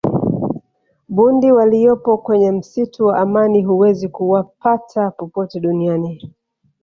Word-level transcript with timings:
bundi 1.09 1.51
waliyopo 1.51 2.17
kwenye 2.17 2.51
msitu 2.51 3.05
wa 3.05 3.19
amani 3.19 3.63
huwezi 3.63 4.09
kuwapata 4.09 5.11
popote 5.11 5.59
duniani 5.59 6.33